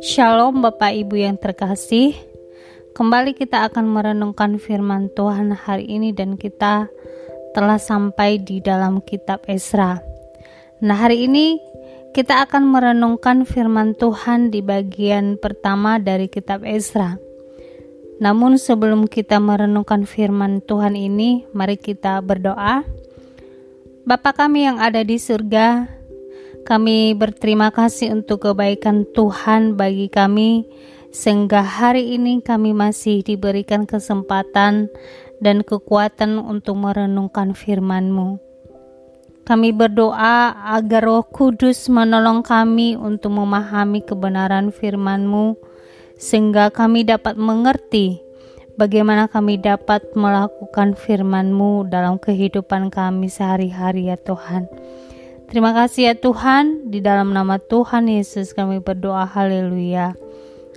Shalom 0.00 0.64
Bapak 0.64 0.96
Ibu 0.96 1.20
yang 1.20 1.36
terkasih. 1.36 2.16
Kembali 2.96 3.36
kita 3.36 3.68
akan 3.68 3.92
merenungkan 3.92 4.56
firman 4.56 5.12
Tuhan 5.12 5.52
hari 5.52 5.84
ini 5.84 6.16
dan 6.16 6.40
kita 6.40 6.88
telah 7.52 7.76
sampai 7.76 8.40
di 8.40 8.64
dalam 8.64 9.04
kitab 9.04 9.44
Esra 9.44 10.00
Nah 10.80 10.96
hari 10.96 11.28
ini 11.28 11.60
kita 12.16 12.40
akan 12.48 12.72
merenungkan 12.72 13.44
firman 13.44 13.92
Tuhan 13.92 14.48
di 14.48 14.64
bagian 14.64 15.36
pertama 15.36 16.00
dari 16.00 16.32
kitab 16.32 16.64
Esra 16.64 17.20
Namun 18.24 18.56
sebelum 18.56 19.12
kita 19.12 19.36
merenungkan 19.44 20.08
firman 20.08 20.64
Tuhan 20.64 20.96
ini 20.96 21.44
Mari 21.52 21.76
kita 21.76 22.24
berdoa. 22.24 23.04
Bapa 24.04 24.36
kami 24.36 24.68
yang 24.68 24.84
ada 24.84 25.00
di 25.00 25.16
surga, 25.16 25.88
kami 26.64 27.12
berterima 27.12 27.68
kasih 27.68 28.16
untuk 28.16 28.48
kebaikan 28.48 29.04
Tuhan 29.12 29.76
bagi 29.76 30.08
kami, 30.08 30.64
sehingga 31.12 31.60
hari 31.60 32.16
ini 32.16 32.40
kami 32.40 32.72
masih 32.72 33.20
diberikan 33.20 33.84
kesempatan 33.84 34.88
dan 35.44 35.56
kekuatan 35.60 36.40
untuk 36.40 36.80
merenungkan 36.80 37.52
firman-Mu. 37.52 38.40
Kami 39.44 39.76
berdoa 39.76 40.56
agar 40.72 41.04
Roh 41.04 41.28
Kudus 41.28 41.92
menolong 41.92 42.40
kami 42.40 42.96
untuk 42.96 43.36
memahami 43.36 44.00
kebenaran 44.00 44.72
firman-Mu, 44.72 45.60
sehingga 46.16 46.72
kami 46.72 47.04
dapat 47.04 47.36
mengerti 47.36 48.24
bagaimana 48.80 49.28
kami 49.28 49.60
dapat 49.60 50.00
melakukan 50.16 50.96
firman-Mu 50.96 51.92
dalam 51.92 52.16
kehidupan 52.16 52.88
kami 52.88 53.28
sehari-hari 53.28 54.08
ya 54.08 54.16
Tuhan. 54.16 54.64
Terima 55.50 55.76
kasih 55.76 56.12
ya 56.12 56.14
Tuhan, 56.16 56.88
di 56.88 57.04
dalam 57.04 57.30
nama 57.36 57.60
Tuhan 57.60 58.08
Yesus 58.08 58.56
kami 58.56 58.80
berdoa 58.80 59.28
haleluya. 59.28 60.16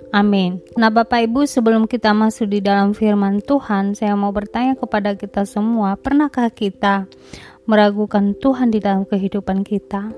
Amin. 0.08 0.64
Nah 0.80 0.88
Bapak 0.88 1.28
Ibu 1.28 1.44
sebelum 1.44 1.84
kita 1.84 2.16
masuk 2.16 2.48
di 2.48 2.64
dalam 2.64 2.96
firman 2.96 3.44
Tuhan, 3.44 3.92
saya 3.92 4.16
mau 4.16 4.32
bertanya 4.32 4.72
kepada 4.76 5.12
kita 5.12 5.44
semua, 5.44 6.00
pernahkah 6.00 6.48
kita 6.48 7.04
meragukan 7.68 8.32
Tuhan 8.40 8.72
di 8.72 8.80
dalam 8.80 9.04
kehidupan 9.04 9.68
kita? 9.68 10.08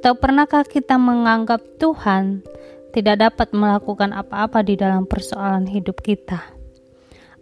Atau 0.00 0.16
pernahkah 0.16 0.64
kita 0.64 0.96
menganggap 0.96 1.60
Tuhan 1.76 2.40
tidak 2.96 3.20
dapat 3.20 3.52
melakukan 3.52 4.16
apa-apa 4.16 4.64
di 4.64 4.80
dalam 4.80 5.04
persoalan 5.04 5.68
hidup 5.68 6.00
kita? 6.00 6.40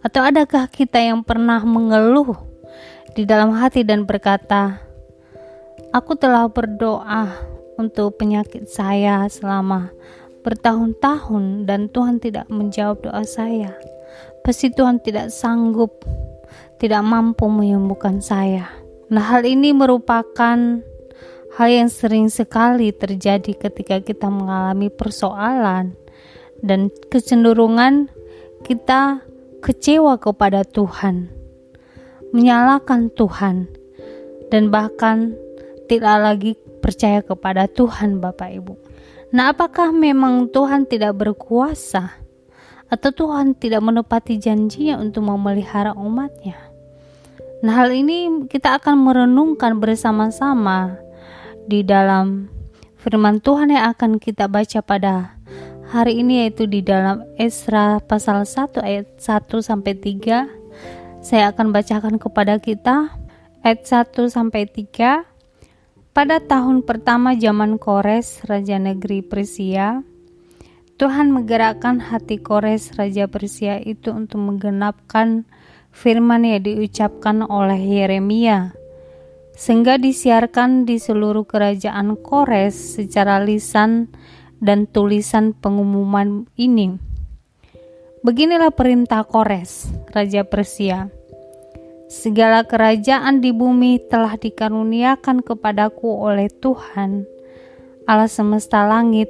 Atau 0.02 0.26
adakah 0.26 0.66
kita 0.66 0.98
yang 0.98 1.22
pernah 1.22 1.62
mengeluh 1.62 2.34
di 3.14 3.22
dalam 3.22 3.54
hati 3.54 3.86
dan 3.86 4.02
berkata, 4.02 4.87
Aku 5.88 6.20
telah 6.20 6.44
berdoa 6.52 7.32
untuk 7.80 8.20
penyakit 8.20 8.68
saya 8.68 9.24
selama 9.32 9.88
bertahun-tahun 10.44 11.64
dan 11.64 11.88
Tuhan 11.88 12.20
tidak 12.20 12.44
menjawab 12.52 13.08
doa 13.08 13.24
saya. 13.24 13.72
Pasti 14.44 14.68
Tuhan 14.68 15.00
tidak 15.00 15.32
sanggup, 15.32 16.04
tidak 16.76 17.00
mampu 17.08 17.48
menyembuhkan 17.48 18.20
saya. 18.20 18.68
Nah, 19.08 19.24
hal 19.32 19.48
ini 19.48 19.72
merupakan 19.72 20.84
hal 21.56 21.68
yang 21.72 21.88
sering 21.88 22.28
sekali 22.28 22.92
terjadi 22.92 23.56
ketika 23.56 24.04
kita 24.04 24.28
mengalami 24.28 24.92
persoalan 24.92 25.96
dan 26.60 26.92
kecenderungan 27.08 28.12
kita 28.60 29.24
kecewa 29.64 30.20
kepada 30.20 30.68
Tuhan, 30.68 31.32
menyalahkan 32.36 33.08
Tuhan, 33.16 33.72
dan 34.52 34.68
bahkan 34.68 35.47
tidak 35.88 36.16
lagi 36.20 36.52
percaya 36.84 37.24
kepada 37.24 37.64
Tuhan 37.66 38.20
Bapak 38.20 38.50
Ibu. 38.52 38.74
Nah, 39.32 39.52
apakah 39.52 39.92
memang 39.92 40.48
Tuhan 40.48 40.88
tidak 40.88 41.20
berkuasa 41.20 42.16
atau 42.88 43.10
Tuhan 43.12 43.52
tidak 43.56 43.84
menepati 43.84 44.40
janjinya 44.40 45.00
untuk 45.00 45.28
memelihara 45.28 45.92
umatnya? 45.92 46.56
Nah, 47.60 47.74
hal 47.74 47.92
ini 47.92 48.48
kita 48.48 48.78
akan 48.78 49.02
merenungkan 49.02 49.76
bersama-sama 49.82 50.96
di 51.68 51.84
dalam 51.84 52.48
firman 52.96 53.42
Tuhan 53.44 53.74
yang 53.74 53.92
akan 53.92 54.16
kita 54.16 54.48
baca 54.48 54.80
pada 54.80 55.36
hari 55.88 56.20
ini 56.20 56.44
yaitu 56.44 56.68
di 56.68 56.84
dalam 56.84 57.24
Esra 57.36 58.00
pasal 58.04 58.44
1 58.44 58.80
ayat 58.80 59.06
1 59.20 59.60
sampai 59.60 59.92
3. 59.96 60.48
Saya 61.20 61.50
akan 61.52 61.74
bacakan 61.74 62.16
kepada 62.16 62.56
kita 62.56 63.12
ayat 63.60 63.84
1 63.84 64.28
sampai 64.32 64.64
3 64.64 65.37
pada 66.18 66.42
tahun 66.42 66.82
pertama 66.82 67.38
zaman 67.38 67.78
Kores, 67.78 68.42
Raja 68.42 68.74
Negeri 68.74 69.22
Persia, 69.22 70.02
Tuhan 70.98 71.30
menggerakkan 71.30 72.02
hati 72.02 72.42
Kores, 72.42 72.98
Raja 72.98 73.30
Persia 73.30 73.78
itu 73.78 74.10
untuk 74.10 74.42
menggenapkan 74.42 75.46
firman 75.94 76.42
yang 76.42 76.66
diucapkan 76.66 77.46
oleh 77.46 77.78
Yeremia, 77.78 78.74
sehingga 79.54 79.94
disiarkan 79.94 80.90
di 80.90 80.98
seluruh 80.98 81.46
kerajaan 81.46 82.18
Kores 82.18 82.98
secara 82.98 83.38
lisan 83.38 84.10
dan 84.58 84.90
tulisan 84.90 85.54
pengumuman 85.54 86.50
ini. 86.58 86.98
Beginilah 88.26 88.74
perintah 88.74 89.22
Kores, 89.22 89.86
Raja 90.10 90.42
Persia 90.42 91.14
Segala 92.08 92.64
kerajaan 92.64 93.44
di 93.44 93.52
bumi 93.52 94.00
telah 94.08 94.40
dikaruniakan 94.40 95.44
kepadaku 95.44 96.08
oleh 96.08 96.48
Tuhan, 96.48 97.28
Allah 98.08 98.32
semesta 98.32 98.88
langit. 98.88 99.28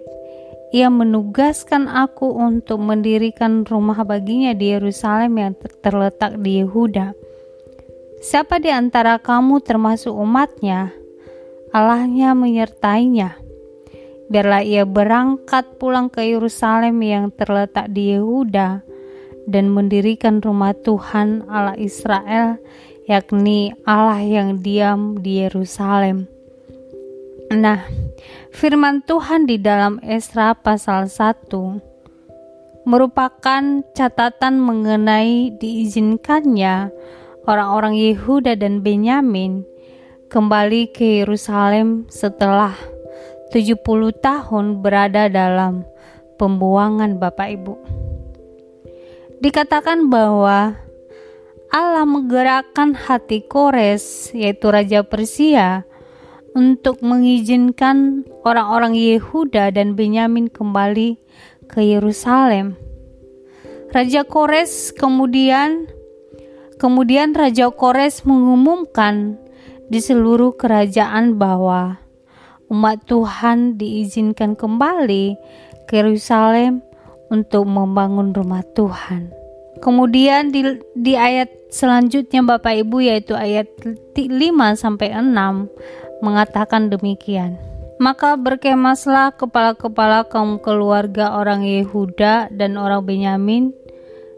Ia 0.70 0.86
menugaskan 0.86 1.90
aku 1.90 2.38
untuk 2.38 2.78
mendirikan 2.78 3.66
rumah 3.66 4.06
baginya 4.06 4.54
di 4.54 4.78
Yerusalem 4.78 5.34
yang 5.42 5.54
terletak 5.82 6.38
di 6.38 6.62
Yehuda. 6.62 7.18
Siapa 8.22 8.62
di 8.62 8.70
antara 8.70 9.18
kamu 9.18 9.58
termasuk 9.58 10.14
umatnya, 10.14 10.94
Allahnya 11.74 12.30
menyertainya. 12.38 13.42
Biarlah 14.30 14.62
ia 14.62 14.86
berangkat 14.86 15.82
pulang 15.82 16.06
ke 16.14 16.22
Yerusalem 16.30 16.94
yang 17.02 17.34
terletak 17.34 17.90
di 17.90 18.14
Yehuda, 18.14 18.86
dan 19.48 19.72
mendirikan 19.72 20.44
rumah 20.44 20.76
Tuhan 20.76 21.48
Allah 21.48 21.74
Israel, 21.80 22.60
yakni 23.08 23.72
Allah 23.88 24.20
yang 24.20 24.60
diam 24.60 25.16
di 25.24 25.40
Yerusalem. 25.40 26.28
Nah, 27.48 27.80
firman 28.52 29.00
Tuhan 29.08 29.48
di 29.48 29.56
dalam 29.56 30.04
Esra 30.04 30.52
pasal 30.52 31.08
1 31.08 32.84
merupakan 32.84 33.84
catatan 33.96 34.60
mengenai 34.60 35.56
diizinkannya 35.56 36.92
orang-orang 37.48 37.96
Yehuda 37.96 38.52
dan 38.60 38.84
Benyamin 38.84 39.64
kembali 40.28 40.92
ke 40.92 41.24
Yerusalem 41.24 42.04
setelah 42.12 42.76
70 43.48 43.80
tahun 44.20 44.84
berada 44.84 45.32
dalam 45.32 45.88
pembuangan 46.36 47.16
Bapak 47.16 47.48
Ibu 47.48 48.07
dikatakan 49.38 50.10
bahwa 50.10 50.74
Allah 51.68 52.04
menggerakkan 52.08 52.96
hati 52.96 53.44
Kores, 53.44 54.32
yaitu 54.32 54.72
Raja 54.72 55.04
Persia, 55.04 55.84
untuk 56.56 57.04
mengizinkan 57.04 58.24
orang-orang 58.42 58.96
Yehuda 58.96 59.70
dan 59.70 59.94
Benyamin 59.94 60.48
kembali 60.48 61.20
ke 61.68 61.84
Yerusalem. 61.84 62.74
Raja 63.92 64.24
Kores 64.24 64.92
kemudian 64.96 65.88
kemudian 66.80 67.36
Raja 67.36 67.68
Kores 67.68 68.24
mengumumkan 68.24 69.36
di 69.88 70.00
seluruh 70.00 70.56
kerajaan 70.56 71.36
bahwa 71.40 72.00
umat 72.68 73.04
Tuhan 73.08 73.80
diizinkan 73.80 74.56
kembali 74.56 75.36
ke 75.88 76.04
Yerusalem 76.04 76.84
untuk 77.32 77.64
membangun 77.64 78.32
rumah 78.32 78.64
Tuhan. 78.76 79.37
Kemudian 79.78 80.50
di, 80.50 80.82
di 80.98 81.14
ayat 81.14 81.48
selanjutnya 81.70 82.42
Bapak 82.42 82.82
Ibu 82.82 82.98
yaitu 83.04 83.38
ayat 83.38 83.70
5 84.14 84.26
sampai 84.74 85.14
6 85.14 85.30
mengatakan 86.24 86.90
demikian. 86.90 87.58
Maka 87.98 88.38
berkemaslah 88.38 89.34
kepala-kepala 89.34 90.26
kaum 90.30 90.62
keluarga 90.62 91.34
orang 91.34 91.66
Yehuda 91.66 92.54
dan 92.54 92.78
orang 92.78 93.02
Benyamin 93.02 93.74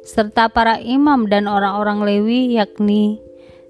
serta 0.01 0.49
para 0.49 0.81
imam 0.81 1.29
dan 1.29 1.45
orang-orang 1.45 2.01
Lewi 2.01 2.57
yakni 2.57 3.21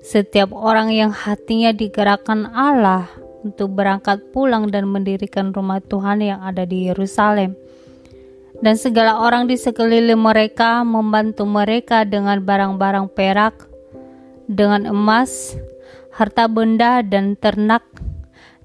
setiap 0.01 0.55
orang 0.55 0.95
yang 0.95 1.11
hatinya 1.11 1.75
digerakkan 1.75 2.49
Allah 2.55 3.11
untuk 3.43 3.75
berangkat 3.75 4.31
pulang 4.31 4.71
dan 4.71 4.89
mendirikan 4.89 5.51
rumah 5.51 5.83
Tuhan 5.83 6.23
yang 6.23 6.41
ada 6.41 6.63
di 6.65 6.89
Yerusalem 6.89 7.59
dan 8.61 8.77
segala 8.77 9.21
orang 9.25 9.49
di 9.49 9.57
sekeliling 9.57 10.21
mereka 10.21 10.85
membantu 10.85 11.49
mereka 11.49 12.05
dengan 12.05 12.45
barang-barang 12.45 13.09
perak, 13.17 13.69
dengan 14.45 14.85
emas, 14.85 15.57
harta 16.13 16.45
benda, 16.45 17.01
dan 17.01 17.41
ternak, 17.41 17.85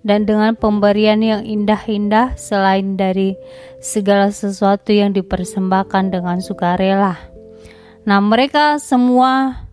dan 0.04 0.28
dengan 0.28 0.54
pemberian 0.54 1.24
yang 1.24 1.42
indah-indah 1.42 2.36
selain 2.36 3.00
dari 3.00 3.40
segala 3.80 4.30
sesuatu 4.30 4.92
yang 4.92 5.16
dipersembahkan 5.16 6.12
dengan 6.12 6.44
sukarela. 6.44 7.16
Nah, 8.06 8.22
mereka 8.22 8.78
semua 8.78 9.66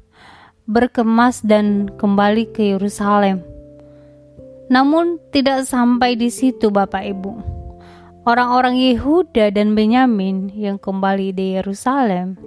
berkemas 0.65 1.45
dan 1.45 1.93
kembali 2.01 2.49
ke 2.55 2.73
Yerusalem. 2.73 3.45
Namun 4.73 5.21
tidak 5.29 5.69
sampai 5.69 6.17
di 6.17 6.33
situ 6.33 6.73
Bapak 6.73 7.05
Ibu. 7.05 7.52
Orang-orang 8.23 8.79
Yehuda 8.79 9.51
dan 9.51 9.75
Benyamin 9.75 10.47
yang 10.55 10.79
kembali 10.79 11.35
di 11.35 11.59
Yerusalem 11.59 12.39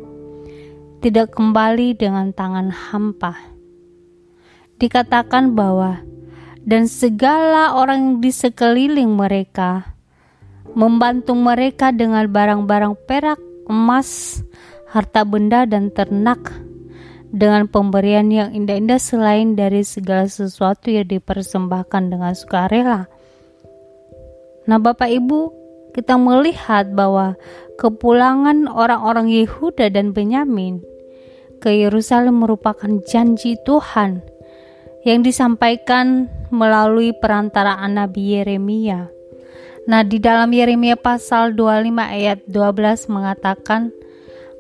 tidak 1.04 1.36
kembali 1.36 2.00
dengan 2.00 2.31
tangan 2.31 2.72
hampa. 2.72 3.36
Dikatakan 4.80 5.51
bahwa 5.51 6.00
dan 6.63 6.88
segala 6.88 7.75
orang 7.75 8.24
di 8.24 8.31
sekeliling 8.31 9.19
mereka 9.19 10.00
membantu 10.72 11.36
mereka 11.36 11.92
dengan 11.92 12.24
barang-barang 12.31 12.95
perak, 13.04 13.39
emas, 13.68 14.39
harta 14.95 15.28
benda 15.28 15.68
dan 15.68 15.92
ternak 15.92 16.56
dengan 17.36 17.68
pemberian 17.68 18.31
yang 18.31 18.56
indah-indah 18.56 18.95
selain 18.95 19.60
dari 19.60 19.83
segala 19.83 20.31
sesuatu 20.31 20.88
yang 20.88 21.04
dipersembahkan 21.04 22.04
dengan 22.16 22.31
sukarela. 22.31 23.12
Nah, 24.66 24.80
Bapak 24.81 25.12
Ibu, 25.12 25.65
kita 25.95 26.19
melihat 26.19 26.92
bahwa 26.92 27.39
kepulangan 27.80 28.68
orang-orang 28.68 29.31
Yehuda 29.31 29.88
dan 29.95 30.12
Benyamin 30.12 30.83
ke 31.63 31.71
Yerusalem 31.71 32.44
merupakan 32.44 32.92
janji 33.07 33.56
Tuhan 33.63 34.19
yang 35.07 35.24
disampaikan 35.24 36.27
melalui 36.51 37.15
perantaraan 37.15 37.95
Nabi 37.95 38.36
Yeremia. 38.36 39.07
Nah, 39.88 40.01
di 40.03 40.19
dalam 40.19 40.51
Yeremia 40.51 41.00
pasal 41.00 41.56
25 41.56 41.95
ayat 41.95 42.44
12 42.50 43.07
mengatakan, 43.07 43.95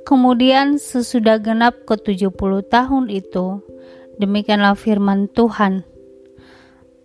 Kemudian 0.05 0.77
sesudah 0.77 1.41
genap 1.41 1.81
ke 1.89 1.97
70 1.97 2.29
tahun 2.69 3.09
itu, 3.09 3.57
demikianlah 4.21 4.77
firman 4.77 5.25
Tuhan. 5.33 5.81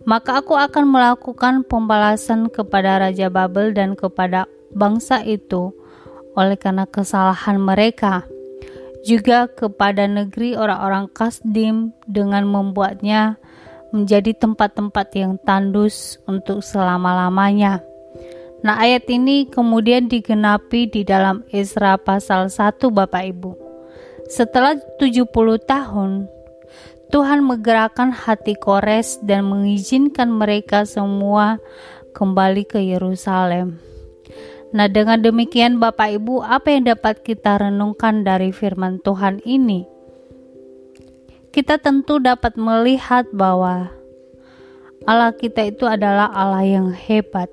Maka 0.03 0.41
aku 0.41 0.57
akan 0.57 0.89
melakukan 0.89 1.61
pembalasan 1.65 2.49
kepada 2.49 2.97
Raja 2.97 3.29
Babel 3.29 3.73
dan 3.77 3.93
kepada 3.93 4.49
bangsa 4.73 5.21
itu 5.21 5.75
oleh 6.33 6.55
karena 6.57 6.87
kesalahan 6.87 7.59
mereka 7.59 8.25
juga 9.01 9.49
kepada 9.49 10.05
negeri 10.05 10.53
orang-orang 10.53 11.09
Kasdim 11.11 11.93
dengan 12.05 12.45
membuatnya 12.45 13.37
menjadi 13.91 14.31
tempat-tempat 14.37 15.07
yang 15.17 15.35
tandus 15.43 16.21
untuk 16.29 16.63
selama-lamanya. 16.63 17.83
Nah, 18.61 18.77
ayat 18.77 19.09
ini 19.09 19.49
kemudian 19.49 20.05
digenapi 20.05 20.85
di 20.85 21.01
dalam 21.01 21.41
Isra 21.49 21.97
pasal 21.97 22.47
1 22.47 22.77
Bapak 22.93 23.23
Ibu. 23.25 23.51
Setelah 24.29 24.77
70 25.01 25.27
tahun, 25.65 26.29
Tuhan 27.11 27.43
menggerakkan 27.43 28.15
hati 28.15 28.55
Kores 28.55 29.19
dan 29.19 29.51
mengizinkan 29.51 30.31
mereka 30.31 30.87
semua 30.87 31.59
kembali 32.15 32.63
ke 32.63 32.79
Yerusalem. 32.79 33.75
Nah, 34.71 34.87
dengan 34.87 35.19
demikian, 35.19 35.83
Bapak 35.83 36.15
Ibu, 36.15 36.39
apa 36.39 36.71
yang 36.71 36.87
dapat 36.87 37.27
kita 37.27 37.59
renungkan 37.59 38.23
dari 38.23 38.55
firman 38.55 39.03
Tuhan 39.03 39.43
ini? 39.43 39.83
Kita 41.51 41.75
tentu 41.83 42.23
dapat 42.23 42.55
melihat 42.55 43.27
bahwa 43.35 43.91
Allah 45.03 45.35
kita 45.35 45.67
itu 45.67 45.83
adalah 45.83 46.31
Allah 46.31 46.63
yang 46.63 46.95
hebat. 46.95 47.51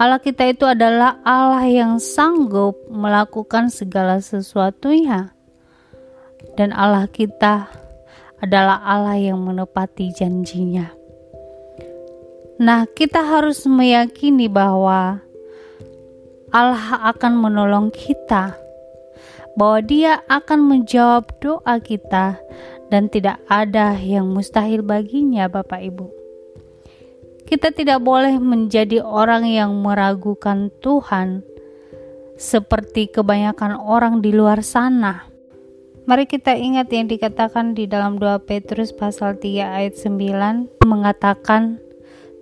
Allah 0.00 0.16
kita 0.16 0.48
itu 0.48 0.64
adalah 0.64 1.20
Allah 1.20 1.68
yang 1.68 2.00
sanggup 2.00 2.80
melakukan 2.88 3.68
segala 3.68 4.24
sesuatunya. 4.24 5.35
Dan 6.54 6.70
Allah 6.70 7.10
kita 7.10 7.66
adalah 8.38 8.84
Allah 8.86 9.18
yang 9.18 9.42
menepati 9.42 10.14
janjinya. 10.14 10.92
Nah, 12.56 12.88
kita 12.88 13.20
harus 13.20 13.68
meyakini 13.68 14.48
bahwa 14.48 15.20
Allah 16.54 17.12
akan 17.12 17.36
menolong 17.36 17.92
kita, 17.92 18.56
bahwa 19.60 19.84
Dia 19.84 20.24
akan 20.24 20.64
menjawab 20.64 21.28
doa 21.42 21.76
kita, 21.84 22.40
dan 22.88 23.12
tidak 23.12 23.42
ada 23.50 23.92
yang 24.00 24.32
mustahil 24.32 24.80
baginya, 24.80 25.52
Bapak 25.52 25.84
Ibu. 25.84 26.06
Kita 27.44 27.76
tidak 27.76 28.00
boleh 28.00 28.40
menjadi 28.40 29.04
orang 29.04 29.44
yang 29.46 29.76
meragukan 29.84 30.72
Tuhan, 30.80 31.44
seperti 32.40 33.12
kebanyakan 33.12 33.76
orang 33.76 34.24
di 34.24 34.32
luar 34.32 34.64
sana. 34.64 35.28
Mari 36.06 36.30
kita 36.30 36.54
ingat 36.54 36.86
yang 36.94 37.10
dikatakan 37.10 37.74
di 37.74 37.90
dalam 37.90 38.22
2 38.22 38.46
Petrus 38.46 38.94
pasal 38.94 39.42
3 39.42 39.74
ayat 39.74 39.98
9 39.98 40.86
mengatakan 40.86 41.82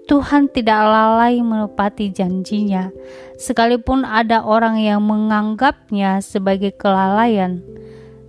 Tuhan 0.05 0.53
tidak 0.53 0.85
lalai 0.85 1.41
menepati 1.41 2.13
janjinya, 2.13 2.93
sekalipun 3.41 4.05
ada 4.05 4.45
orang 4.45 4.77
yang 4.85 5.01
menganggapnya 5.01 6.21
sebagai 6.21 6.77
kelalaian. 6.77 7.65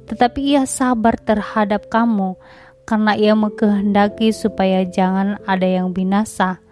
Tetapi 0.08 0.56
ia 0.56 0.64
sabar 0.64 1.20
terhadap 1.20 1.92
kamu, 1.92 2.40
karena 2.88 3.20
ia 3.20 3.36
mengkehendaki 3.36 4.32
supaya 4.32 4.88
jangan 4.88 5.36
ada 5.44 5.68
yang 5.68 5.92
binasa, 5.92 6.64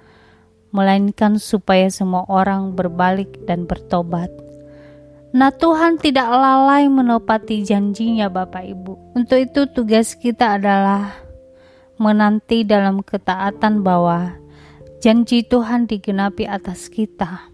melainkan 0.71 1.35
supaya 1.35 1.91
semua 1.91 2.23
orang 2.31 2.71
berbalik 2.71 3.43
dan 3.43 3.67
bertobat. 3.67 4.42
Nah 5.33 5.49
Tuhan 5.49 5.97
tidak 5.97 6.29
lalai 6.29 6.85
menepati 6.85 7.65
janjinya 7.65 8.29
Bapak 8.29 8.63
Ibu. 8.69 9.17
Untuk 9.17 9.41
itu 9.41 9.65
tugas 9.65 10.13
kita 10.13 10.61
adalah 10.61 11.17
menanti 11.97 12.61
dalam 12.61 13.01
ketaatan 13.01 13.81
bahwa 13.81 14.43
Janji 15.03 15.43
Tuhan 15.43 15.83
digenapi 15.83 16.47
atas 16.47 16.87
kita, 16.87 17.51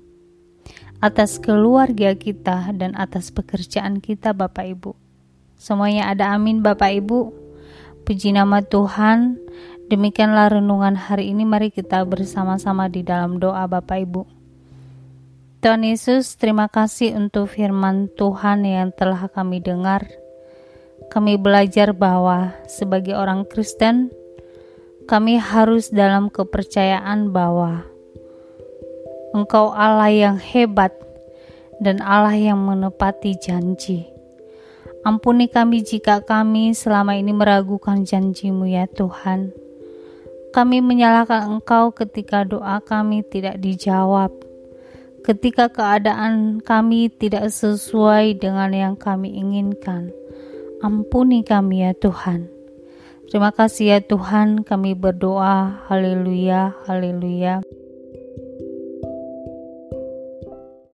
atas 1.02 1.42
keluarga 1.42 2.14
kita, 2.14 2.70
dan 2.78 2.94
atas 2.94 3.34
pekerjaan 3.34 4.06
kita, 4.06 4.38
Bapak 4.38 4.70
Ibu. 4.70 4.94
Semuanya 5.58 6.14
ada 6.14 6.30
amin, 6.38 6.62
Bapak 6.62 6.94
Ibu. 7.02 7.34
Puji 8.06 8.38
nama 8.38 8.62
Tuhan. 8.62 9.42
Demikianlah 9.90 10.62
renungan 10.62 10.94
hari 10.94 11.34
ini. 11.34 11.42
Mari 11.42 11.74
kita 11.74 12.06
bersama-sama 12.06 12.86
di 12.86 13.02
dalam 13.02 13.42
doa, 13.42 13.66
Bapak 13.66 13.98
Ibu. 13.98 14.39
Tuhan 15.60 15.84
Yesus, 15.84 16.40
terima 16.40 16.72
kasih 16.72 17.20
untuk 17.20 17.52
firman 17.52 18.08
Tuhan 18.16 18.64
yang 18.64 18.96
telah 18.96 19.28
kami 19.28 19.60
dengar. 19.60 20.08
Kami 21.12 21.36
belajar 21.36 21.92
bahwa 21.92 22.56
sebagai 22.64 23.12
orang 23.20 23.44
Kristen, 23.44 24.08
kami 25.04 25.36
harus 25.36 25.92
dalam 25.92 26.32
kepercayaan 26.32 27.36
bahwa 27.36 27.84
Engkau 29.36 29.76
Allah 29.76 30.08
yang 30.08 30.40
hebat 30.40 30.96
dan 31.84 32.00
Allah 32.08 32.40
yang 32.40 32.64
menepati 32.64 33.36
janji. 33.36 34.08
Ampuni 35.04 35.52
kami 35.52 35.84
jika 35.84 36.24
kami 36.24 36.72
selama 36.72 37.20
ini 37.20 37.36
meragukan 37.36 38.08
janjimu 38.08 38.64
ya 38.64 38.88
Tuhan. 38.88 39.52
Kami 40.56 40.80
menyalahkan 40.80 41.52
Engkau 41.52 41.92
ketika 41.92 42.48
doa 42.48 42.80
kami 42.80 43.28
tidak 43.28 43.60
dijawab, 43.60 44.49
ketika 45.24 45.70
keadaan 45.70 46.64
kami 46.64 47.12
tidak 47.12 47.52
sesuai 47.52 48.40
dengan 48.40 48.72
yang 48.72 48.96
kami 48.96 49.36
inginkan. 49.36 50.12
Ampuni 50.80 51.44
kami 51.44 51.84
ya 51.84 51.92
Tuhan. 51.96 52.48
Terima 53.30 53.54
kasih 53.54 53.86
ya 53.94 54.00
Tuhan, 54.02 54.66
kami 54.66 54.98
berdoa. 54.98 55.86
Haleluya, 55.86 56.74
haleluya. 56.90 57.62